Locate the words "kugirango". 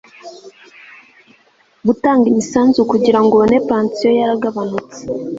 2.91-3.31